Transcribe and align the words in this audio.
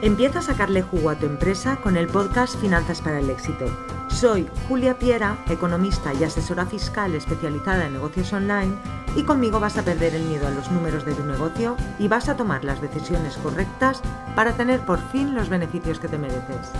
Empieza 0.00 0.38
a 0.38 0.42
sacarle 0.42 0.82
jugo 0.82 1.10
a 1.10 1.18
tu 1.18 1.26
empresa 1.26 1.80
con 1.80 1.96
el 1.96 2.06
podcast 2.06 2.56
Finanzas 2.60 3.02
para 3.02 3.18
el 3.18 3.28
Éxito. 3.30 3.66
Soy 4.06 4.48
Julia 4.68 4.96
Piera, 4.96 5.44
economista 5.50 6.14
y 6.14 6.22
asesora 6.22 6.66
fiscal 6.66 7.16
especializada 7.16 7.86
en 7.86 7.94
negocios 7.94 8.32
online 8.32 8.76
y 9.16 9.24
conmigo 9.24 9.58
vas 9.58 9.76
a 9.76 9.84
perder 9.84 10.14
el 10.14 10.22
miedo 10.22 10.46
a 10.46 10.52
los 10.52 10.70
números 10.70 11.04
de 11.04 11.14
tu 11.14 11.24
negocio 11.24 11.76
y 11.98 12.06
vas 12.06 12.28
a 12.28 12.36
tomar 12.36 12.64
las 12.64 12.80
decisiones 12.80 13.36
correctas 13.38 14.00
para 14.36 14.56
tener 14.56 14.86
por 14.86 15.00
fin 15.10 15.34
los 15.34 15.48
beneficios 15.48 15.98
que 15.98 16.06
te 16.06 16.16
mereces. 16.16 16.70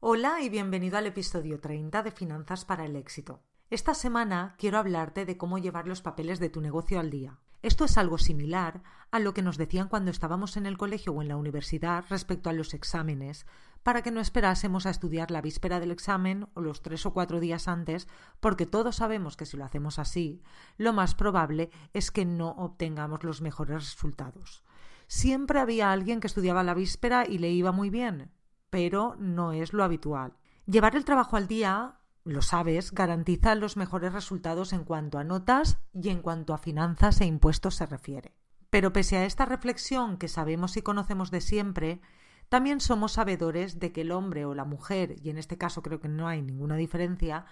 Hola 0.00 0.40
y 0.42 0.48
bienvenido 0.48 0.98
al 0.98 1.06
episodio 1.06 1.60
30 1.60 2.02
de 2.02 2.10
Finanzas 2.10 2.64
para 2.64 2.86
el 2.86 2.96
Éxito. 2.96 3.44
Esta 3.70 3.94
semana 3.94 4.56
quiero 4.58 4.78
hablarte 4.78 5.24
de 5.24 5.36
cómo 5.36 5.58
llevar 5.58 5.86
los 5.86 6.02
papeles 6.02 6.40
de 6.40 6.48
tu 6.48 6.60
negocio 6.60 6.98
al 6.98 7.10
día. 7.10 7.38
Esto 7.62 7.84
es 7.84 7.98
algo 7.98 8.16
similar 8.16 8.82
a 9.10 9.18
lo 9.18 9.34
que 9.34 9.42
nos 9.42 9.58
decían 9.58 9.88
cuando 9.88 10.10
estábamos 10.10 10.56
en 10.56 10.64
el 10.64 10.78
colegio 10.78 11.12
o 11.12 11.20
en 11.20 11.28
la 11.28 11.36
universidad 11.36 12.04
respecto 12.08 12.48
a 12.48 12.54
los 12.54 12.72
exámenes, 12.72 13.46
para 13.82 14.02
que 14.02 14.10
no 14.10 14.20
esperásemos 14.20 14.86
a 14.86 14.90
estudiar 14.90 15.30
la 15.30 15.42
víspera 15.42 15.78
del 15.78 15.90
examen 15.90 16.48
o 16.54 16.62
los 16.62 16.82
tres 16.82 17.04
o 17.04 17.12
cuatro 17.12 17.38
días 17.38 17.68
antes, 17.68 18.08
porque 18.40 18.64
todos 18.64 18.96
sabemos 18.96 19.36
que 19.36 19.44
si 19.44 19.58
lo 19.58 19.64
hacemos 19.64 19.98
así, 19.98 20.42
lo 20.78 20.94
más 20.94 21.14
probable 21.14 21.70
es 21.92 22.10
que 22.10 22.24
no 22.24 22.50
obtengamos 22.50 23.24
los 23.24 23.42
mejores 23.42 23.76
resultados. 23.76 24.64
Siempre 25.06 25.60
había 25.60 25.92
alguien 25.92 26.20
que 26.20 26.28
estudiaba 26.28 26.62
la 26.62 26.74
víspera 26.74 27.26
y 27.26 27.38
le 27.38 27.50
iba 27.50 27.72
muy 27.72 27.90
bien, 27.90 28.30
pero 28.70 29.16
no 29.18 29.52
es 29.52 29.74
lo 29.74 29.84
habitual. 29.84 30.38
Llevar 30.66 30.96
el 30.96 31.04
trabajo 31.04 31.36
al 31.36 31.48
día, 31.48 31.99
lo 32.24 32.42
sabes, 32.42 32.92
garantiza 32.92 33.54
los 33.54 33.76
mejores 33.76 34.12
resultados 34.12 34.72
en 34.72 34.84
cuanto 34.84 35.18
a 35.18 35.24
notas 35.24 35.78
y 35.92 36.10
en 36.10 36.22
cuanto 36.22 36.54
a 36.54 36.58
finanzas 36.58 37.20
e 37.20 37.26
impuestos 37.26 37.76
se 37.76 37.86
refiere. 37.86 38.34
Pero 38.70 38.92
pese 38.92 39.16
a 39.16 39.24
esta 39.24 39.46
reflexión 39.46 40.16
que 40.16 40.28
sabemos 40.28 40.76
y 40.76 40.82
conocemos 40.82 41.30
de 41.30 41.40
siempre, 41.40 42.00
también 42.48 42.80
somos 42.80 43.12
sabedores 43.12 43.78
de 43.78 43.92
que 43.92 44.02
el 44.02 44.12
hombre 44.12 44.44
o 44.44 44.54
la 44.54 44.64
mujer, 44.64 45.16
y 45.22 45.30
en 45.30 45.38
este 45.38 45.58
caso 45.58 45.82
creo 45.82 46.00
que 46.00 46.08
no 46.08 46.28
hay 46.28 46.42
ninguna 46.42 46.76
diferencia, 46.76 47.46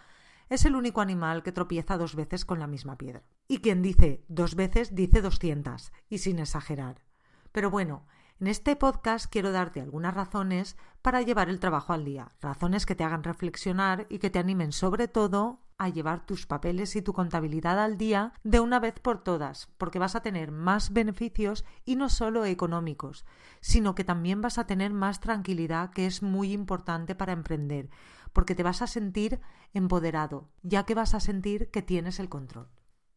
es 0.49 0.65
el 0.65 0.77
único 0.77 1.01
animal 1.01 1.43
que 1.43 1.53
tropieza 1.53 1.99
dos 1.99 2.15
veces 2.15 2.45
con 2.45 2.59
la 2.59 2.67
misma 2.67 2.97
piedra. 2.97 3.23
Y 3.49 3.59
quien 3.59 3.83
dice 3.83 4.25
dos 4.29 4.55
veces 4.55 4.95
dice 4.95 5.21
doscientas, 5.21 5.93
y 6.09 6.19
sin 6.19 6.39
exagerar. 6.39 7.03
Pero 7.53 7.71
bueno, 7.71 8.07
en 8.41 8.47
este 8.47 8.77
podcast 8.77 9.27
quiero 9.27 9.51
darte 9.51 9.81
algunas 9.81 10.15
razones 10.15 10.77
para 11.03 11.23
llevar 11.23 11.49
el 11.49 11.59
trabajo 11.59 11.93
al 11.93 12.05
día, 12.05 12.31
razones 12.41 12.87
que 12.87 12.95
te 12.95 13.03
hagan 13.03 13.25
reflexionar 13.25 14.07
y 14.09 14.21
que 14.21 14.31
te 14.31 14.39
animen 14.39 14.71
sobre 14.71 15.09
todo 15.09 15.61
a 15.77 15.89
llevar 15.89 16.25
tus 16.25 16.47
papeles 16.47 16.95
y 16.95 17.03
tu 17.03 17.13
contabilidad 17.13 17.83
al 17.83 17.99
día 17.99 18.33
de 18.45 18.61
una 18.61 18.79
vez 18.79 19.01
por 19.01 19.23
todas, 19.25 19.69
porque 19.77 19.99
vas 19.99 20.15
a 20.15 20.23
tener 20.23 20.53
más 20.53 20.93
beneficios 20.93 21.65
y 21.85 21.97
no 21.97 22.09
solo 22.09 22.45
económicos, 22.45 23.25
sino 23.61 23.97
que 23.97 24.05
también 24.05 24.41
vas 24.41 24.59
a 24.59 24.67
tener 24.67 24.93
más 24.93 25.19
tranquilidad, 25.21 25.91
que 25.91 26.07
es 26.07 26.23
muy 26.23 26.53
importante 26.53 27.17
para 27.17 27.33
emprender, 27.33 27.91
porque 28.33 28.55
te 28.55 28.63
vas 28.63 28.83
a 28.83 28.87
sentir 28.87 29.41
empoderado, 29.73 30.49
ya 30.63 30.85
que 30.85 30.95
vas 30.95 31.15
a 31.15 31.21
sentir 31.21 31.71
que 31.71 31.83
tienes 31.83 32.21
el 32.21 32.29
control. 32.29 32.69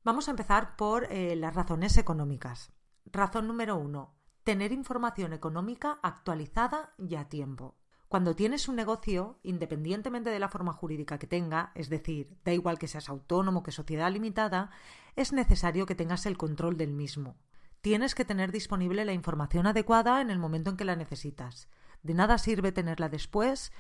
Vamos 0.03 0.27
a 0.27 0.31
empezar 0.31 0.75
por 0.77 1.05
eh, 1.11 1.35
las 1.35 1.53
razones 1.53 1.97
económicas. 1.97 2.71
Razón 3.05 3.47
número 3.47 3.75
uno, 3.75 4.15
tener 4.43 4.71
información 4.71 5.33
económica 5.33 5.99
actualizada 6.01 6.93
y 6.97 7.15
a 7.15 7.29
tiempo. 7.29 7.75
Cuando 8.07 8.35
tienes 8.35 8.67
un 8.67 8.75
negocio, 8.75 9.39
independientemente 9.43 10.29
de 10.29 10.39
la 10.39 10.49
forma 10.49 10.73
jurídica 10.73 11.17
que 11.17 11.27
tenga, 11.27 11.71
es 11.75 11.89
decir, 11.89 12.37
da 12.43 12.51
igual 12.51 12.77
que 12.77 12.87
seas 12.87 13.07
autónomo 13.07 13.63
que 13.63 13.71
sociedad 13.71 14.11
limitada, 14.11 14.71
es 15.15 15.31
necesario 15.31 15.85
que 15.85 15.95
tengas 15.95 16.25
el 16.25 16.37
control 16.37 16.77
del 16.77 16.91
mismo. 16.91 17.37
Tienes 17.79 18.13
que 18.13 18.25
tener 18.25 18.51
disponible 18.51 19.05
la 19.05 19.13
información 19.13 19.65
adecuada 19.65 20.21
en 20.21 20.29
el 20.29 20.39
momento 20.39 20.69
en 20.69 20.77
que 20.77 20.85
la 20.85 20.95
necesitas. 20.95 21.69
De 22.03 22.13
nada 22.13 22.37
sirve 22.37 22.71
tenerla 22.71 23.07
después 23.07 23.71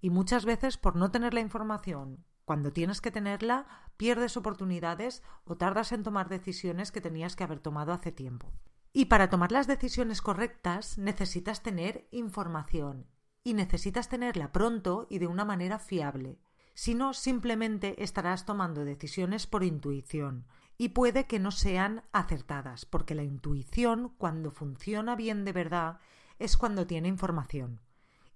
y 0.00 0.10
muchas 0.10 0.44
veces 0.44 0.76
por 0.76 0.96
no 0.96 1.10
tener 1.10 1.32
la 1.32 1.40
información 1.40 2.24
cuando 2.48 2.72
tienes 2.72 3.02
que 3.02 3.10
tenerla, 3.10 3.66
pierdes 3.98 4.38
oportunidades 4.38 5.22
o 5.44 5.58
tardas 5.58 5.92
en 5.92 6.02
tomar 6.02 6.30
decisiones 6.30 6.90
que 6.90 7.02
tenías 7.02 7.36
que 7.36 7.44
haber 7.44 7.60
tomado 7.60 7.92
hace 7.92 8.10
tiempo. 8.10 8.50
Y 8.92 9.06
para 9.06 9.30
tomar 9.30 9.52
las 9.52 9.66
decisiones 9.66 10.22
correctas 10.22 10.98
necesitas 10.98 11.62
tener 11.62 12.08
información 12.10 13.06
y 13.44 13.54
necesitas 13.54 14.08
tenerla 14.08 14.52
pronto 14.52 15.06
y 15.08 15.18
de 15.18 15.26
una 15.26 15.44
manera 15.44 15.78
fiable. 15.78 16.38
Si 16.74 16.94
no, 16.94 17.12
simplemente 17.12 18.02
estarás 18.02 18.46
tomando 18.46 18.84
decisiones 18.84 19.46
por 19.46 19.64
intuición 19.64 20.46
y 20.76 20.90
puede 20.90 21.26
que 21.26 21.40
no 21.40 21.50
sean 21.50 22.04
acertadas, 22.12 22.84
porque 22.84 23.16
la 23.16 23.24
intuición, 23.24 24.14
cuando 24.16 24.52
funciona 24.52 25.16
bien 25.16 25.44
de 25.44 25.52
verdad, 25.52 25.98
es 26.38 26.56
cuando 26.56 26.86
tiene 26.86 27.08
información. 27.08 27.80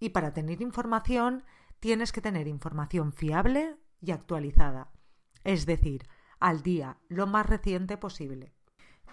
Y 0.01 0.09
para 0.09 0.33
tener 0.33 0.61
información, 0.61 1.45
tienes 1.79 2.11
que 2.11 2.21
tener 2.21 2.49
información 2.49 3.13
fiable 3.13 3.77
y 4.01 4.11
actualizada, 4.11 4.91
es 5.45 5.65
decir, 5.67 6.09
al 6.41 6.63
día, 6.63 6.99
lo 7.09 7.29
más 7.29 7.47
reciente 7.47 7.97
posible. 7.97 8.53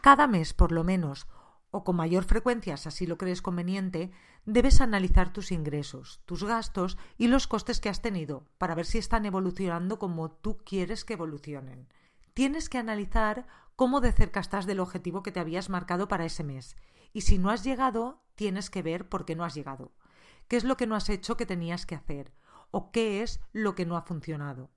Cada 0.01 0.27
mes, 0.27 0.53
por 0.53 0.71
lo 0.71 0.83
menos, 0.83 1.27
o 1.71 1.83
con 1.83 1.95
mayor 1.97 2.23
frecuencia, 2.23 2.77
si 2.77 2.87
así 2.87 3.05
lo 3.05 3.17
crees 3.17 3.41
conveniente, 3.41 4.11
debes 4.45 4.81
analizar 4.81 5.31
tus 5.31 5.51
ingresos, 5.51 6.21
tus 6.25 6.43
gastos 6.43 6.97
y 7.17 7.27
los 7.27 7.47
costes 7.47 7.79
que 7.79 7.89
has 7.89 8.01
tenido 8.01 8.45
para 8.57 8.75
ver 8.75 8.85
si 8.85 8.97
están 8.97 9.25
evolucionando 9.25 9.99
como 9.99 10.31
tú 10.31 10.57
quieres 10.63 11.05
que 11.05 11.13
evolucionen. 11.13 11.87
Tienes 12.33 12.69
que 12.69 12.77
analizar 12.77 13.45
cómo 13.75 14.01
de 14.01 14.11
cerca 14.11 14.39
estás 14.39 14.65
del 14.65 14.79
objetivo 14.79 15.21
que 15.21 15.31
te 15.31 15.39
habías 15.39 15.69
marcado 15.69 16.07
para 16.07 16.25
ese 16.25 16.43
mes. 16.43 16.75
Y 17.13 17.21
si 17.21 17.37
no 17.37 17.49
has 17.49 17.63
llegado, 17.63 18.23
tienes 18.35 18.69
que 18.69 18.81
ver 18.81 19.09
por 19.09 19.25
qué 19.25 19.35
no 19.35 19.43
has 19.43 19.53
llegado. 19.53 19.91
¿Qué 20.47 20.57
es 20.57 20.63
lo 20.63 20.77
que 20.77 20.87
no 20.87 20.95
has 20.95 21.09
hecho 21.09 21.37
que 21.37 21.45
tenías 21.45 21.85
que 21.85 21.95
hacer? 21.95 22.33
¿O 22.71 22.91
qué 22.91 23.21
es 23.21 23.41
lo 23.51 23.75
que 23.75 23.85
no 23.85 23.97
ha 23.97 24.01
funcionado? 24.01 24.71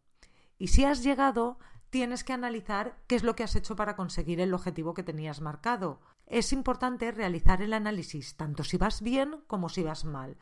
Y 0.58 0.68
si 0.68 0.84
has 0.84 1.02
llegado, 1.02 1.58
tienes 1.92 2.24
que 2.24 2.32
analizar 2.32 2.96
qué 3.06 3.16
es 3.16 3.22
lo 3.22 3.36
que 3.36 3.42
has 3.42 3.54
hecho 3.54 3.76
para 3.76 3.96
conseguir 3.96 4.40
el 4.40 4.54
objetivo 4.54 4.94
que 4.94 5.02
tenías 5.02 5.42
marcado. 5.42 6.00
Es 6.26 6.54
importante 6.54 7.12
realizar 7.12 7.60
el 7.60 7.74
análisis 7.74 8.34
tanto 8.38 8.64
si 8.64 8.78
vas 8.78 9.02
bien 9.02 9.44
como 9.46 9.68
si 9.68 9.82
vas 9.82 10.06
mal. 10.06 10.38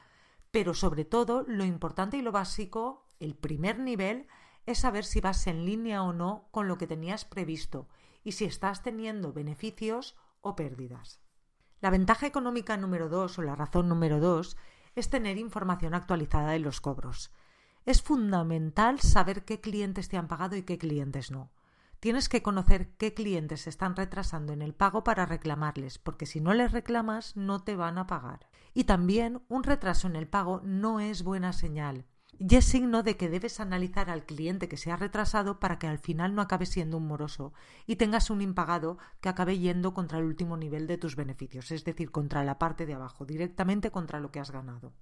Pero 0.52 0.74
sobre 0.74 1.04
todo, 1.04 1.42
lo 1.48 1.64
importante 1.64 2.16
y 2.16 2.22
lo 2.22 2.30
básico, 2.30 3.04
el 3.18 3.34
primer 3.34 3.80
nivel, 3.80 4.28
es 4.64 4.78
saber 4.78 5.04
si 5.04 5.20
vas 5.20 5.44
en 5.48 5.66
línea 5.66 6.04
o 6.04 6.12
no 6.12 6.46
con 6.52 6.68
lo 6.68 6.78
que 6.78 6.86
tenías 6.86 7.24
previsto 7.24 7.88
y 8.22 8.30
si 8.30 8.44
estás 8.44 8.84
teniendo 8.84 9.32
beneficios 9.32 10.16
o 10.42 10.54
pérdidas. 10.54 11.18
La 11.80 11.90
ventaja 11.90 12.28
económica 12.28 12.76
número 12.76 13.08
dos 13.08 13.40
o 13.40 13.42
la 13.42 13.56
razón 13.56 13.88
número 13.88 14.20
dos 14.20 14.56
es 14.94 15.10
tener 15.10 15.36
información 15.36 15.94
actualizada 15.94 16.52
de 16.52 16.60
los 16.60 16.80
cobros. 16.80 17.32
Es 17.86 18.02
fundamental 18.02 19.00
saber 19.00 19.44
qué 19.44 19.60
clientes 19.60 20.08
te 20.08 20.18
han 20.18 20.28
pagado 20.28 20.54
y 20.56 20.62
qué 20.62 20.76
clientes 20.76 21.30
no. 21.30 21.50
Tienes 21.98 22.28
que 22.28 22.42
conocer 22.42 22.94
qué 22.96 23.14
clientes 23.14 23.62
se 23.62 23.70
están 23.70 23.96
retrasando 23.96 24.52
en 24.52 24.62
el 24.62 24.74
pago 24.74 25.02
para 25.02 25.26
reclamarles, 25.26 25.98
porque 25.98 26.26
si 26.26 26.40
no 26.40 26.52
les 26.54 26.72
reclamas 26.72 27.36
no 27.36 27.62
te 27.62 27.76
van 27.76 27.98
a 27.98 28.06
pagar. 28.06 28.48
Y 28.74 28.84
también 28.84 29.42
un 29.48 29.64
retraso 29.64 30.06
en 30.08 30.16
el 30.16 30.28
pago 30.28 30.60
no 30.62 31.00
es 31.00 31.22
buena 31.22 31.52
señal. 31.52 32.06
Y 32.38 32.56
es 32.56 32.64
signo 32.64 33.02
de 33.02 33.16
que 33.16 33.28
debes 33.28 33.60
analizar 33.60 34.08
al 34.08 34.24
cliente 34.24 34.68
que 34.68 34.78
se 34.78 34.90
ha 34.90 34.96
retrasado 34.96 35.60
para 35.60 35.78
que 35.78 35.88
al 35.88 35.98
final 35.98 36.34
no 36.34 36.40
acabe 36.40 36.64
siendo 36.64 36.96
un 36.96 37.06
moroso 37.06 37.52
y 37.86 37.96
tengas 37.96 38.30
un 38.30 38.40
impagado 38.40 38.96
que 39.20 39.28
acabe 39.28 39.58
yendo 39.58 39.92
contra 39.92 40.18
el 40.18 40.24
último 40.24 40.56
nivel 40.56 40.86
de 40.86 40.96
tus 40.96 41.16
beneficios, 41.16 41.70
es 41.70 41.84
decir, 41.84 42.10
contra 42.10 42.44
la 42.44 42.58
parte 42.58 42.86
de 42.86 42.94
abajo, 42.94 43.26
directamente 43.26 43.90
contra 43.90 44.20
lo 44.20 44.30
que 44.30 44.40
has 44.40 44.50
ganado. 44.50 44.94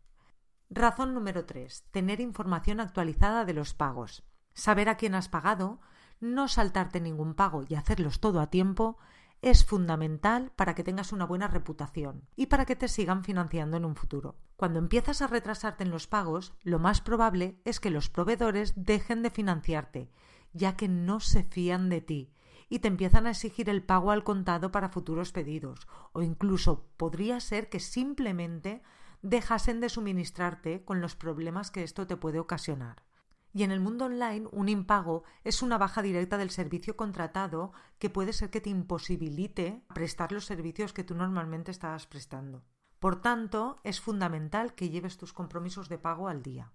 Razón 0.71 1.15
número 1.15 1.47
3. 1.47 1.84
Tener 1.91 2.21
información 2.21 2.81
actualizada 2.81 3.47
de 3.47 3.55
los 3.55 3.73
pagos. 3.73 4.23
Saber 4.53 4.91
a 4.91 4.97
quién 4.97 5.15
has 5.15 5.31
pagado, 5.31 5.81
no 6.21 6.47
saltarte 6.47 7.00
ningún 7.00 7.32
pago 7.32 7.65
y 7.67 7.75
hacerlos 7.75 8.20
todo 8.20 8.41
a 8.41 8.50
tiempo 8.50 8.99
es 9.41 9.65
fundamental 9.65 10.53
para 10.56 10.75
que 10.75 10.85
tengas 10.85 11.12
una 11.12 11.25
buena 11.25 11.49
reputación 11.49 12.29
y 12.37 12.47
para 12.47 12.67
que 12.67 12.76
te 12.76 12.88
sigan 12.88 13.25
financiando 13.25 13.79
en 13.79 13.87
un 13.87 13.97
futuro. 13.97 14.37
Cuando 14.56 14.79
empiezas 14.79 15.23
a 15.23 15.26
retrasarte 15.26 15.85
en 15.85 15.91
los 15.91 16.06
pagos, 16.06 16.53
lo 16.62 16.79
más 16.79 17.00
probable 17.00 17.62
es 17.65 17.81
que 17.81 17.91
los 17.91 18.11
proveedores 18.11 18.75
dejen 18.76 19.23
de 19.23 19.31
financiarte, 19.31 20.11
ya 20.53 20.76
que 20.76 20.88
no 20.88 21.20
se 21.20 21.44
fían 21.44 21.88
de 21.88 22.03
ti 22.03 22.35
y 22.69 22.81
te 22.81 22.88
empiezan 22.88 23.26
a 23.26 23.31
exigir 23.31 23.70
el 23.70 23.82
pago 23.82 24.11
al 24.11 24.25
contado 24.25 24.70
para 24.70 24.91
futuros 24.91 25.32
pedidos, 25.32 25.87
o 26.12 26.20
incluso 26.20 26.91
podría 26.99 27.41
ser 27.41 27.70
que 27.70 27.81
simplemente 27.81 28.82
dejasen 29.23 29.81
de 29.81 29.88
suministrarte 29.88 30.85
con 30.85 31.00
los 31.00 31.17
problemas 31.17 31.70
que 31.70 31.82
esto 31.82 32.06
te 32.06 32.17
puede 32.17 32.38
ocasionar. 32.38 33.05
Y 33.53 33.62
en 33.62 33.70
el 33.70 33.81
mundo 33.81 34.05
online, 34.05 34.47
un 34.53 34.69
impago 34.69 35.25
es 35.43 35.62
una 35.62 35.79
baja 35.79 36.03
directa 36.03 36.37
del 36.37 36.50
servicio 36.50 36.97
contratado 36.97 37.73
que 37.99 38.11
puede 38.11 38.32
ser 38.32 38.50
que 38.50 38.61
te 38.61 38.70
imposibilite 38.70 39.85
prestar 39.94 40.32
los 40.32 40.44
servicios 40.44 40.93
que 40.93 41.05
tú 41.05 41.15
normalmente 41.15 41.70
estabas 41.70 42.06
prestando. 42.06 42.65
Por 43.00 43.20
tanto, 43.20 43.81
es 43.85 44.00
fundamental 44.00 44.75
que 44.75 44.91
lleves 44.91 45.17
tus 45.17 45.32
compromisos 45.32 45.88
de 45.88 45.99
pago 45.99 46.29
al 46.29 46.43
día. 46.43 46.73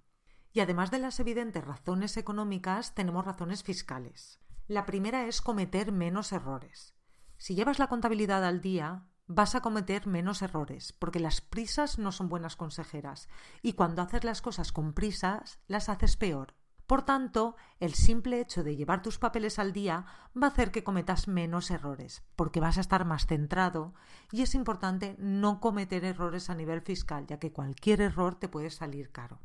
Y 0.51 0.61
además 0.61 0.91
de 0.91 0.99
las 0.99 1.19
evidentes 1.19 1.63
razones 1.63 2.17
económicas, 2.17 2.95
tenemos 2.95 3.25
razones 3.25 3.63
fiscales. 3.63 4.39
La 4.67 4.85
primera 4.85 5.27
es 5.27 5.41
cometer 5.41 5.91
menos 5.91 6.31
errores. 6.31 6.95
Si 7.37 7.55
llevas 7.55 7.79
la 7.79 7.87
contabilidad 7.87 8.45
al 8.45 8.61
día, 8.61 9.05
vas 9.27 9.55
a 9.55 9.61
cometer 9.61 10.07
menos 10.07 10.41
errores, 10.41 10.93
porque 10.93 11.19
las 11.19 11.41
prisas 11.41 11.97
no 11.99 12.11
son 12.11 12.29
buenas 12.29 12.55
consejeras, 12.55 13.29
y 13.61 13.73
cuando 13.73 14.01
haces 14.01 14.23
las 14.23 14.41
cosas 14.41 14.71
con 14.71 14.93
prisas, 14.93 15.59
las 15.67 15.89
haces 15.89 16.17
peor. 16.17 16.55
Por 16.87 17.03
tanto, 17.03 17.55
el 17.79 17.93
simple 17.93 18.41
hecho 18.41 18.63
de 18.63 18.75
llevar 18.75 19.01
tus 19.01 19.17
papeles 19.17 19.57
al 19.57 19.71
día 19.71 20.05
va 20.35 20.47
a 20.47 20.49
hacer 20.49 20.71
que 20.71 20.83
cometas 20.83 21.27
menos 21.27 21.71
errores, 21.71 22.23
porque 22.35 22.59
vas 22.59 22.77
a 22.77 22.81
estar 22.81 23.05
más 23.05 23.25
centrado 23.25 23.93
y 24.31 24.41
es 24.41 24.53
importante 24.53 25.15
no 25.17 25.61
cometer 25.61 26.03
errores 26.03 26.49
a 26.49 26.55
nivel 26.55 26.81
fiscal, 26.81 27.25
ya 27.25 27.39
que 27.39 27.53
cualquier 27.53 28.01
error 28.01 28.35
te 28.35 28.49
puede 28.49 28.69
salir 28.69 29.11
caro. 29.11 29.39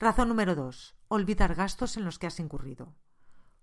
Razón 0.00 0.28
número 0.28 0.54
2. 0.56 0.96
Olvidar 1.08 1.54
gastos 1.54 1.96
en 1.96 2.04
los 2.04 2.18
que 2.18 2.26
has 2.26 2.40
incurrido. 2.40 2.94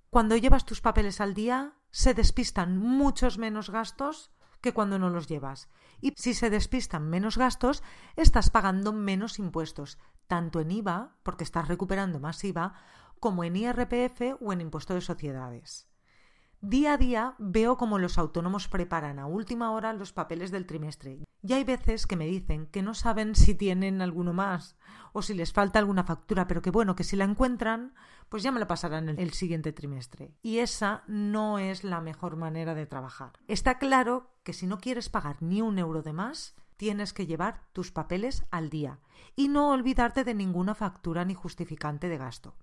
Cuando 0.10 0.38
llevas 0.38 0.66
tus 0.66 0.80
papeles 0.80 1.20
al 1.20 1.34
día, 1.34 1.74
se 1.92 2.13
despistan 2.13 2.78
muchos 2.78 3.38
menos 3.38 3.70
gastos 3.70 4.31
que 4.62 4.74
cuando 4.74 5.00
no 5.00 5.09
los 5.09 5.27
llevas. 5.27 5.69
Y 6.01 6.13
si 6.15 6.33
se 6.33 6.50
despistan 6.50 7.09
menos 7.09 7.38
gastos, 7.38 7.83
estás 8.15 8.50
pagando 8.50 8.94
menos 8.94 9.39
impuestos, 9.39 9.98
tanto 10.27 10.59
en 10.59 10.71
IVA, 10.71 11.15
porque 11.24 11.44
estás 11.44 11.68
recuperando 11.68 12.19
más 12.19 12.44
IVA, 12.44 12.74
como 13.19 13.44
en 13.44 13.56
IRPF 13.56 14.42
o 14.42 14.54
en 14.54 14.62
impuesto 14.62 14.94
de 14.94 15.01
sociedades. 15.01 15.88
Día 16.62 16.94
a 16.94 16.98
día 16.98 17.36
veo 17.38 17.77
cómo 17.77 18.00
los 18.00 18.18
autónomos 18.18 18.68
preparan 18.68 19.19
a 19.19 19.27
última 19.27 19.71
hora 19.71 19.94
los 19.94 20.12
papeles 20.12 20.50
del 20.50 20.65
trimestre. 20.65 21.19
Y 21.44 21.54
hay 21.54 21.63
veces 21.63 22.07
que 22.07 22.15
me 22.15 22.25
dicen 22.25 22.65
que 22.65 22.81
no 22.81 22.95
saben 22.95 23.36
si 23.36 23.54
tienen 23.54 24.01
alguno 24.01 24.33
más 24.33 24.75
o 25.13 25.21
si 25.21 25.36
les 25.36 25.54
falta 25.54 25.77
alguna 25.77 26.04
factura, 26.04 26.48
pero 26.48 26.63
que 26.63 26.71
bueno, 26.71 26.95
que 26.95 27.04
si 27.04 27.15
la 27.15 27.25
encuentran, 27.25 27.94
pues 28.27 28.42
ya 28.42 28.51
me 28.51 28.59
la 28.59 28.65
pasarán 28.65 29.07
el, 29.07 29.19
el 29.19 29.33
siguiente 29.33 29.71
trimestre. 29.71 30.33
Y 30.42 30.57
esa 30.57 31.04
no 31.06 31.59
es 31.59 31.83
la 31.83 32.01
mejor 32.01 32.38
manera 32.38 32.74
de 32.74 32.88
trabajar. 32.88 33.33
Está 33.48 33.77
claro 33.77 34.31
que 34.44 34.53
si 34.53 34.65
no 34.65 34.80
quieres 34.80 35.10
pagar 35.10 35.42
ni 35.44 35.62
un 35.62 35.77
euro 35.77 36.01
de 36.01 36.13
más, 36.13 36.56
tienes 36.75 37.13
que 37.13 37.27
llevar 37.27 37.62
tus 37.71 37.92
papeles 37.92 38.45
al 38.50 38.71
día 38.71 39.00
y 39.36 39.48
no 39.48 39.69
olvidarte 39.69 40.24
de 40.24 40.33
ninguna 40.33 40.74
factura 40.74 41.24
ni 41.24 41.36
justificante 41.36 42.10
de 42.10 42.18
gasto. 42.18 42.56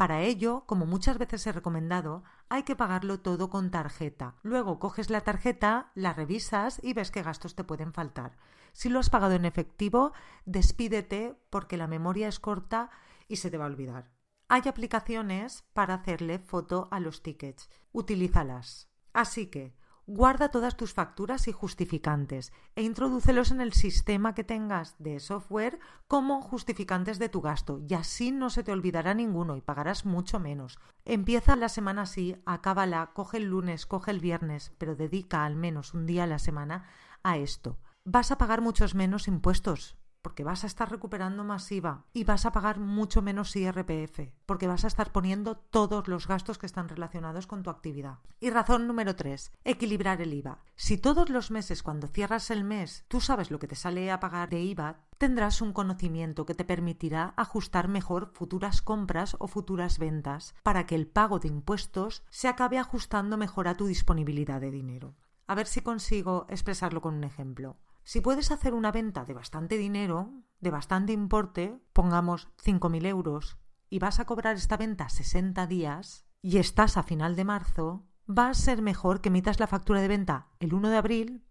Para 0.00 0.22
ello, 0.22 0.64
como 0.64 0.86
muchas 0.86 1.18
veces 1.18 1.46
he 1.46 1.52
recomendado, 1.52 2.24
hay 2.48 2.62
que 2.62 2.74
pagarlo 2.74 3.20
todo 3.20 3.50
con 3.50 3.70
tarjeta. 3.70 4.34
Luego 4.42 4.78
coges 4.78 5.10
la 5.10 5.20
tarjeta, 5.20 5.92
la 5.94 6.14
revisas 6.14 6.80
y 6.82 6.94
ves 6.94 7.10
qué 7.10 7.22
gastos 7.22 7.54
te 7.54 7.64
pueden 7.64 7.92
faltar. 7.92 8.38
Si 8.72 8.88
lo 8.88 8.98
has 8.98 9.10
pagado 9.10 9.34
en 9.34 9.44
efectivo, 9.44 10.14
despídete 10.46 11.38
porque 11.50 11.76
la 11.76 11.86
memoria 11.86 12.28
es 12.28 12.40
corta 12.40 12.88
y 13.28 13.36
se 13.36 13.50
te 13.50 13.58
va 13.58 13.64
a 13.64 13.66
olvidar. 13.66 14.10
Hay 14.48 14.62
aplicaciones 14.66 15.64
para 15.74 15.92
hacerle 15.92 16.38
foto 16.38 16.88
a 16.90 16.98
los 16.98 17.22
tickets. 17.22 17.68
Utilízalas. 17.92 18.88
Así 19.12 19.48
que 19.48 19.76
Guarda 20.12 20.50
todas 20.50 20.76
tus 20.76 20.92
facturas 20.92 21.46
y 21.46 21.52
justificantes 21.52 22.52
e 22.74 22.82
introdúcelos 22.82 23.52
en 23.52 23.60
el 23.60 23.72
sistema 23.72 24.34
que 24.34 24.42
tengas 24.42 24.96
de 24.98 25.20
software 25.20 25.78
como 26.08 26.42
justificantes 26.42 27.20
de 27.20 27.28
tu 27.28 27.40
gasto 27.40 27.78
y 27.88 27.94
así 27.94 28.32
no 28.32 28.50
se 28.50 28.64
te 28.64 28.72
olvidará 28.72 29.14
ninguno 29.14 29.56
y 29.56 29.60
pagarás 29.60 30.04
mucho 30.04 30.40
menos. 30.40 30.80
Empieza 31.04 31.54
la 31.54 31.68
semana 31.68 32.02
así, 32.02 32.34
acábala, 32.44 33.12
coge 33.14 33.36
el 33.36 33.44
lunes, 33.44 33.86
coge 33.86 34.10
el 34.10 34.18
viernes, 34.18 34.72
pero 34.78 34.96
dedica 34.96 35.44
al 35.44 35.54
menos 35.54 35.94
un 35.94 36.06
día 36.06 36.24
a 36.24 36.26
la 36.26 36.40
semana 36.40 36.88
a 37.22 37.36
esto. 37.36 37.78
Vas 38.04 38.32
a 38.32 38.38
pagar 38.38 38.62
muchos 38.62 38.96
menos 38.96 39.28
impuestos, 39.28 39.96
porque 40.22 40.44
vas 40.44 40.64
a 40.64 40.66
estar 40.66 40.90
recuperando 40.90 41.44
más 41.44 41.70
IVA 41.70 42.04
y 42.12 42.24
vas 42.24 42.46
a 42.46 42.52
pagar 42.52 42.78
mucho 42.78 43.22
menos 43.22 43.54
IRPF, 43.56 44.32
porque 44.46 44.66
vas 44.66 44.84
a 44.84 44.88
estar 44.88 45.12
poniendo 45.12 45.56
todos 45.56 46.08
los 46.08 46.26
gastos 46.26 46.58
que 46.58 46.66
están 46.66 46.88
relacionados 46.88 47.46
con 47.46 47.62
tu 47.62 47.70
actividad. 47.70 48.18
Y 48.40 48.50
razón 48.50 48.86
número 48.86 49.16
3, 49.16 49.52
equilibrar 49.64 50.20
el 50.20 50.34
IVA. 50.34 50.62
Si 50.76 50.98
todos 50.98 51.30
los 51.30 51.50
meses 51.50 51.82
cuando 51.82 52.06
cierras 52.06 52.50
el 52.50 52.64
mes 52.64 53.04
tú 53.08 53.20
sabes 53.20 53.50
lo 53.50 53.58
que 53.58 53.68
te 53.68 53.76
sale 53.76 54.10
a 54.10 54.20
pagar 54.20 54.48
de 54.50 54.60
IVA, 54.60 55.00
tendrás 55.18 55.60
un 55.60 55.72
conocimiento 55.72 56.46
que 56.46 56.54
te 56.54 56.64
permitirá 56.64 57.34
ajustar 57.36 57.88
mejor 57.88 58.30
futuras 58.32 58.80
compras 58.82 59.36
o 59.38 59.48
futuras 59.48 59.98
ventas 59.98 60.54
para 60.62 60.86
que 60.86 60.94
el 60.94 61.06
pago 61.06 61.38
de 61.38 61.48
impuestos 61.48 62.22
se 62.30 62.48
acabe 62.48 62.78
ajustando 62.78 63.36
mejor 63.36 63.68
a 63.68 63.74
tu 63.74 63.86
disponibilidad 63.86 64.60
de 64.60 64.70
dinero. 64.70 65.14
A 65.46 65.54
ver 65.54 65.66
si 65.66 65.80
consigo 65.80 66.46
expresarlo 66.48 67.00
con 67.00 67.14
un 67.14 67.24
ejemplo. 67.24 67.76
Si 68.04 68.20
puedes 68.20 68.50
hacer 68.50 68.74
una 68.74 68.92
venta 68.92 69.24
de 69.24 69.34
bastante 69.34 69.76
dinero, 69.76 70.32
de 70.60 70.70
bastante 70.70 71.12
importe, 71.12 71.80
pongamos 71.92 72.48
5.000 72.62 73.06
euros, 73.06 73.58
y 73.88 73.98
vas 73.98 74.20
a 74.20 74.24
cobrar 74.24 74.56
esta 74.56 74.76
venta 74.76 75.08
60 75.08 75.66
días, 75.66 76.26
y 76.42 76.58
estás 76.58 76.96
a 76.96 77.02
final 77.02 77.36
de 77.36 77.44
marzo, 77.44 78.06
va 78.28 78.48
a 78.48 78.54
ser 78.54 78.82
mejor 78.82 79.20
que 79.20 79.28
emitas 79.28 79.60
la 79.60 79.66
factura 79.66 80.00
de 80.00 80.08
venta 80.08 80.48
el 80.60 80.74
1 80.74 80.90
de 80.90 80.96
abril, 80.96 81.44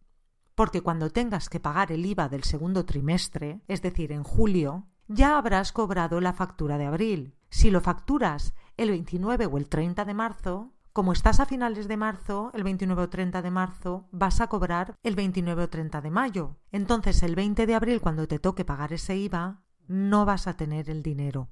porque 0.56 0.82
cuando 0.82 1.10
tengas 1.10 1.50
que 1.50 1.60
pagar 1.60 1.92
el 1.92 2.06
IVA 2.06 2.28
del 2.28 2.44
segundo 2.44 2.86
trimestre, 2.86 3.62
es 3.68 3.82
decir, 3.82 4.12
en 4.12 4.24
julio, 4.24 4.88
ya 5.08 5.38
habrás 5.38 5.72
cobrado 5.72 6.20
la 6.20 6.34
factura 6.34 6.78
de 6.78 6.86
abril. 6.86 7.36
Si 7.50 7.72
lo 7.72 7.82
facturas 7.82 8.54
el 8.78 8.90
29 8.90 9.46
o 9.46 9.58
el 9.58 9.70
30 9.70 10.06
de 10.06 10.14
marzo, 10.14 10.74
como 11.00 11.14
estás 11.14 11.40
a 11.40 11.46
finales 11.46 11.88
de 11.88 11.96
marzo, 11.96 12.52
el 12.54 12.66
29 12.66 13.04
o 13.04 13.10
30 13.10 13.42
de 13.42 13.52
marzo, 13.52 14.10
vas 14.12 14.42
a 14.42 14.48
cobrar 14.48 14.96
el 15.02 15.16
29 15.16 15.64
o 15.64 15.70
30 15.70 16.02
de 16.02 16.12
mayo. 16.12 16.58
Entonces, 16.74 17.24
el 17.24 17.36
20 17.36 17.66
de 17.66 17.74
abril, 17.74 18.02
cuando 18.02 18.28
te 18.28 18.38
toque 18.38 18.66
pagar 18.66 18.92
ese 18.92 19.16
IVA, 19.16 19.64
no 19.88 20.26
vas 20.26 20.46
a 20.48 20.58
tener 20.58 20.90
el 20.90 21.02
dinero, 21.02 21.52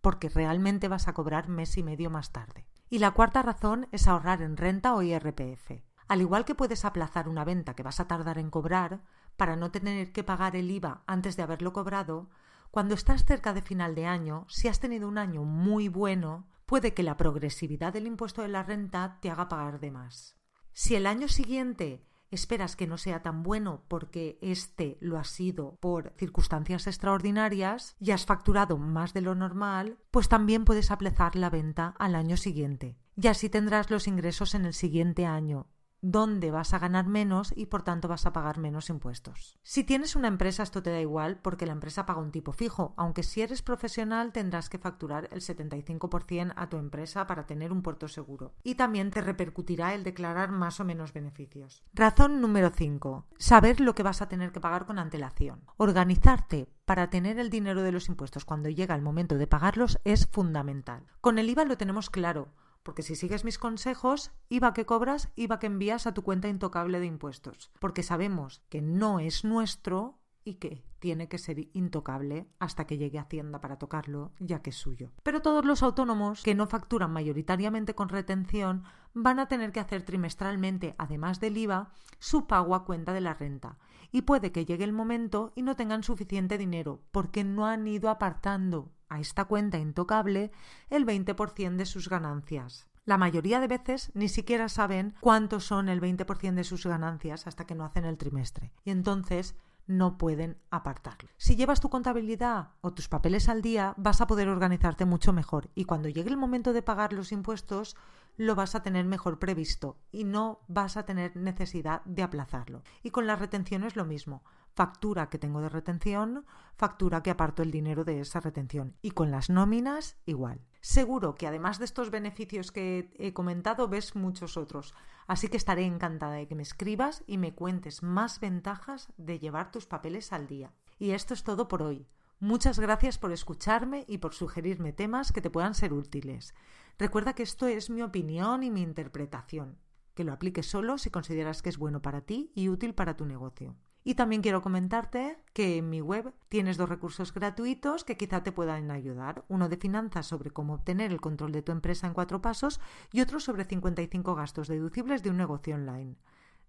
porque 0.00 0.28
realmente 0.28 0.88
vas 0.88 1.06
a 1.06 1.12
cobrar 1.12 1.48
mes 1.48 1.78
y 1.78 1.84
medio 1.84 2.10
más 2.10 2.32
tarde. 2.32 2.66
Y 2.90 2.98
la 2.98 3.12
cuarta 3.12 3.40
razón 3.40 3.86
es 3.92 4.08
ahorrar 4.08 4.42
en 4.42 4.56
renta 4.56 4.92
o 4.96 5.02
IRPF. 5.02 5.80
Al 6.08 6.20
igual 6.20 6.44
que 6.44 6.56
puedes 6.56 6.84
aplazar 6.84 7.28
una 7.28 7.44
venta 7.44 7.74
que 7.74 7.84
vas 7.84 8.00
a 8.00 8.08
tardar 8.08 8.36
en 8.36 8.50
cobrar, 8.50 9.04
para 9.36 9.54
no 9.54 9.70
tener 9.70 10.10
que 10.10 10.24
pagar 10.24 10.56
el 10.56 10.72
IVA 10.72 11.04
antes 11.06 11.36
de 11.36 11.44
haberlo 11.44 11.72
cobrado, 11.72 12.30
cuando 12.72 12.96
estás 12.96 13.24
cerca 13.24 13.54
de 13.54 13.62
final 13.62 13.94
de 13.94 14.06
año, 14.06 14.44
si 14.48 14.66
has 14.66 14.80
tenido 14.80 15.06
un 15.06 15.18
año 15.18 15.44
muy 15.44 15.86
bueno, 15.86 16.48
puede 16.68 16.92
que 16.92 17.02
la 17.02 17.16
progresividad 17.16 17.94
del 17.94 18.06
impuesto 18.06 18.42
de 18.42 18.48
la 18.48 18.62
renta 18.62 19.18
te 19.22 19.30
haga 19.30 19.48
pagar 19.48 19.80
de 19.80 19.90
más. 19.90 20.36
Si 20.74 20.94
el 20.94 21.06
año 21.06 21.26
siguiente 21.26 22.06
esperas 22.30 22.76
que 22.76 22.86
no 22.86 22.98
sea 22.98 23.22
tan 23.22 23.42
bueno 23.42 23.86
porque 23.88 24.38
este 24.42 24.98
lo 25.00 25.18
ha 25.18 25.24
sido 25.24 25.78
por 25.80 26.12
circunstancias 26.18 26.86
extraordinarias 26.86 27.96
y 27.98 28.10
has 28.10 28.26
facturado 28.26 28.76
más 28.76 29.14
de 29.14 29.22
lo 29.22 29.34
normal, 29.34 29.96
pues 30.10 30.28
también 30.28 30.66
puedes 30.66 30.90
aplazar 30.90 31.36
la 31.36 31.48
venta 31.48 31.94
al 31.98 32.14
año 32.14 32.36
siguiente. 32.36 32.98
Y 33.16 33.28
así 33.28 33.48
tendrás 33.48 33.90
los 33.90 34.06
ingresos 34.06 34.54
en 34.54 34.66
el 34.66 34.74
siguiente 34.74 35.24
año 35.24 35.68
donde 36.00 36.50
vas 36.50 36.74
a 36.74 36.78
ganar 36.78 37.06
menos 37.06 37.52
y 37.56 37.66
por 37.66 37.82
tanto 37.82 38.08
vas 38.08 38.26
a 38.26 38.32
pagar 38.32 38.58
menos 38.58 38.90
impuestos. 38.90 39.58
Si 39.62 39.84
tienes 39.84 40.16
una 40.16 40.28
empresa 40.28 40.62
esto 40.62 40.82
te 40.82 40.90
da 40.90 41.00
igual 41.00 41.38
porque 41.38 41.66
la 41.66 41.72
empresa 41.72 42.06
paga 42.06 42.20
un 42.20 42.30
tipo 42.30 42.52
fijo, 42.52 42.94
aunque 42.96 43.22
si 43.22 43.42
eres 43.42 43.62
profesional 43.62 44.32
tendrás 44.32 44.68
que 44.68 44.78
facturar 44.78 45.28
el 45.32 45.40
75% 45.40 46.52
a 46.56 46.68
tu 46.68 46.76
empresa 46.76 47.26
para 47.26 47.46
tener 47.46 47.72
un 47.72 47.82
puerto 47.82 48.08
seguro 48.08 48.54
y 48.62 48.76
también 48.76 49.10
te 49.10 49.20
repercutirá 49.20 49.94
el 49.94 50.04
declarar 50.04 50.50
más 50.52 50.80
o 50.80 50.84
menos 50.84 51.12
beneficios. 51.12 51.82
Razón 51.94 52.40
número 52.40 52.70
5. 52.70 53.26
Saber 53.38 53.80
lo 53.80 53.94
que 53.94 54.02
vas 54.02 54.22
a 54.22 54.28
tener 54.28 54.52
que 54.52 54.60
pagar 54.60 54.86
con 54.86 54.98
antelación. 54.98 55.62
Organizarte 55.76 56.68
para 56.84 57.10
tener 57.10 57.38
el 57.38 57.50
dinero 57.50 57.82
de 57.82 57.92
los 57.92 58.08
impuestos 58.08 58.44
cuando 58.44 58.70
llega 58.70 58.94
el 58.94 59.02
momento 59.02 59.36
de 59.36 59.46
pagarlos 59.46 60.00
es 60.04 60.26
fundamental. 60.26 61.06
Con 61.20 61.38
el 61.38 61.50
IVA 61.50 61.64
lo 61.64 61.76
tenemos 61.76 62.08
claro 62.10 62.48
porque 62.88 63.02
si 63.02 63.16
sigues 63.16 63.44
mis 63.44 63.58
consejos, 63.58 64.32
IVA 64.48 64.72
que 64.72 64.86
cobras, 64.86 65.28
IVA 65.36 65.58
que 65.58 65.66
envías 65.66 66.06
a 66.06 66.14
tu 66.14 66.22
cuenta 66.22 66.48
intocable 66.48 67.00
de 67.00 67.04
impuestos. 67.04 67.70
Porque 67.80 68.02
sabemos 68.02 68.62
que 68.70 68.80
no 68.80 69.20
es 69.20 69.44
nuestro 69.44 70.22
y 70.42 70.54
que 70.54 70.82
tiene 70.98 71.28
que 71.28 71.36
ser 71.36 71.68
intocable 71.74 72.48
hasta 72.58 72.86
que 72.86 72.96
llegue 72.96 73.18
Hacienda 73.18 73.60
para 73.60 73.76
tocarlo, 73.76 74.32
ya 74.38 74.62
que 74.62 74.70
es 74.70 74.76
suyo. 74.76 75.12
Pero 75.22 75.42
todos 75.42 75.66
los 75.66 75.82
autónomos 75.82 76.42
que 76.42 76.54
no 76.54 76.66
facturan 76.66 77.12
mayoritariamente 77.12 77.94
con 77.94 78.08
retención 78.08 78.84
van 79.12 79.38
a 79.38 79.48
tener 79.48 79.70
que 79.70 79.80
hacer 79.80 80.02
trimestralmente, 80.02 80.94
además 80.96 81.40
del 81.40 81.58
IVA, 81.58 81.90
su 82.18 82.46
pago 82.46 82.74
a 82.74 82.86
cuenta 82.86 83.12
de 83.12 83.20
la 83.20 83.34
renta. 83.34 83.76
Y 84.12 84.22
puede 84.22 84.50
que 84.50 84.64
llegue 84.64 84.84
el 84.84 84.94
momento 84.94 85.52
y 85.54 85.60
no 85.60 85.76
tengan 85.76 86.02
suficiente 86.04 86.56
dinero, 86.56 87.02
porque 87.12 87.44
no 87.44 87.66
han 87.66 87.86
ido 87.86 88.08
apartando 88.08 88.94
a 89.08 89.20
esta 89.20 89.44
cuenta 89.44 89.78
intocable 89.78 90.50
el 90.90 91.06
20% 91.06 91.76
de 91.76 91.86
sus 91.86 92.08
ganancias. 92.08 92.86
La 93.04 93.16
mayoría 93.16 93.58
de 93.58 93.68
veces 93.68 94.10
ni 94.14 94.28
siquiera 94.28 94.68
saben 94.68 95.14
cuántos 95.20 95.64
son 95.64 95.88
el 95.88 96.00
20% 96.00 96.54
de 96.54 96.64
sus 96.64 96.84
ganancias 96.86 97.46
hasta 97.46 97.66
que 97.66 97.74
no 97.74 97.84
hacen 97.84 98.04
el 98.04 98.18
trimestre. 98.18 98.72
Y 98.84 98.90
entonces 98.90 99.54
no 99.86 100.18
pueden 100.18 100.58
apartarlo. 100.70 101.30
Si 101.38 101.56
llevas 101.56 101.80
tu 101.80 101.88
contabilidad 101.88 102.68
o 102.82 102.92
tus 102.92 103.08
papeles 103.08 103.48
al 103.48 103.62
día, 103.62 103.94
vas 103.96 104.20
a 104.20 104.26
poder 104.26 104.48
organizarte 104.48 105.06
mucho 105.06 105.32
mejor 105.32 105.70
y 105.74 105.86
cuando 105.86 106.10
llegue 106.10 106.28
el 106.28 106.36
momento 106.36 106.72
de 106.72 106.82
pagar 106.82 107.14
los 107.14 107.32
impuestos, 107.32 107.96
lo 108.36 108.54
vas 108.54 108.74
a 108.74 108.82
tener 108.82 109.06
mejor 109.06 109.38
previsto 109.38 109.96
y 110.12 110.24
no 110.24 110.60
vas 110.68 110.96
a 110.96 111.04
tener 111.04 111.34
necesidad 111.34 112.04
de 112.04 112.22
aplazarlo. 112.22 112.82
Y 113.02 113.10
con 113.10 113.26
las 113.26 113.40
retenciones 113.40 113.96
lo 113.96 114.04
mismo. 114.04 114.44
Factura 114.74 115.28
que 115.28 115.38
tengo 115.38 115.60
de 115.60 115.68
retención, 115.68 116.44
factura 116.76 117.22
que 117.22 117.30
aparto 117.30 117.62
el 117.62 117.70
dinero 117.70 118.04
de 118.04 118.20
esa 118.20 118.40
retención. 118.40 118.96
Y 119.02 119.10
con 119.10 119.30
las 119.30 119.50
nóminas 119.50 120.16
igual. 120.24 120.60
Seguro 120.80 121.34
que 121.34 121.46
además 121.46 121.78
de 121.78 121.84
estos 121.84 122.10
beneficios 122.10 122.70
que 122.70 123.10
he 123.18 123.32
comentado, 123.32 123.88
ves 123.88 124.14
muchos 124.14 124.56
otros. 124.56 124.94
Así 125.26 125.48
que 125.48 125.56
estaré 125.56 125.84
encantada 125.84 126.34
de 126.34 126.46
que 126.46 126.54
me 126.54 126.62
escribas 126.62 127.24
y 127.26 127.38
me 127.38 127.54
cuentes 127.54 128.02
más 128.02 128.40
ventajas 128.40 129.12
de 129.16 129.38
llevar 129.38 129.70
tus 129.70 129.86
papeles 129.86 130.32
al 130.32 130.46
día. 130.46 130.72
Y 130.98 131.10
esto 131.10 131.34
es 131.34 131.44
todo 131.44 131.68
por 131.68 131.82
hoy. 131.82 132.06
Muchas 132.40 132.78
gracias 132.78 133.18
por 133.18 133.32
escucharme 133.32 134.04
y 134.06 134.18
por 134.18 134.32
sugerirme 134.32 134.92
temas 134.92 135.32
que 135.32 135.40
te 135.40 135.50
puedan 135.50 135.74
ser 135.74 135.92
útiles. 135.92 136.54
Recuerda 136.96 137.34
que 137.34 137.42
esto 137.42 137.66
es 137.66 137.90
mi 137.90 138.02
opinión 138.02 138.62
y 138.62 138.70
mi 138.70 138.82
interpretación. 138.82 139.76
Que 140.14 140.24
lo 140.24 140.32
apliques 140.32 140.66
solo 140.66 140.98
si 140.98 141.10
consideras 141.10 141.62
que 141.62 141.68
es 141.68 141.78
bueno 141.78 142.00
para 142.00 142.20
ti 142.20 142.52
y 142.54 142.68
útil 142.68 142.94
para 142.94 143.16
tu 143.16 143.26
negocio. 143.26 143.76
Y 144.08 144.14
también 144.14 144.40
quiero 144.40 144.62
comentarte 144.62 145.36
que 145.52 145.76
en 145.76 145.90
mi 145.90 146.00
web 146.00 146.32
tienes 146.48 146.78
dos 146.78 146.88
recursos 146.88 147.34
gratuitos 147.34 148.04
que 148.04 148.16
quizá 148.16 148.42
te 148.42 148.52
puedan 148.52 148.90
ayudar. 148.90 149.44
Uno 149.48 149.68
de 149.68 149.76
finanzas 149.76 150.24
sobre 150.24 150.50
cómo 150.50 150.72
obtener 150.72 151.12
el 151.12 151.20
control 151.20 151.52
de 151.52 151.60
tu 151.60 151.72
empresa 151.72 152.06
en 152.06 152.14
cuatro 152.14 152.40
pasos 152.40 152.80
y 153.12 153.20
otro 153.20 153.38
sobre 153.38 153.66
55 153.66 154.34
gastos 154.34 154.68
deducibles 154.68 155.22
de 155.22 155.28
un 155.28 155.36
negocio 155.36 155.74
online. 155.74 156.16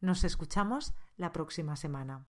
Nos 0.01 0.25
escuchamos 0.25 0.93
la 1.15 1.31
próxima 1.31 1.77
semana. 1.77 2.25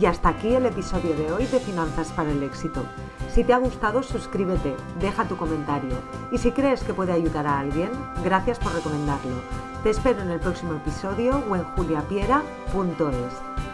Y 0.00 0.06
hasta 0.06 0.30
aquí 0.30 0.54
el 0.54 0.64
episodio 0.64 1.14
de 1.14 1.30
hoy 1.32 1.44
de 1.44 1.60
Finanzas 1.60 2.10
para 2.12 2.30
el 2.30 2.42
Éxito. 2.42 2.82
Si 3.28 3.44
te 3.44 3.52
ha 3.52 3.58
gustado, 3.58 4.02
suscríbete, 4.02 4.74
deja 5.00 5.28
tu 5.28 5.36
comentario 5.36 5.98
y 6.32 6.38
si 6.38 6.50
crees 6.50 6.82
que 6.82 6.94
puede 6.94 7.12
ayudar 7.12 7.46
a 7.46 7.58
alguien, 7.58 7.90
gracias 8.24 8.58
por 8.58 8.72
recomendarlo. 8.72 9.36
Te 9.82 9.90
espero 9.90 10.22
en 10.22 10.30
el 10.30 10.40
próximo 10.40 10.72
episodio 10.76 11.44
o 11.50 11.56
en 11.56 11.64
juliapiera.es. 11.64 13.55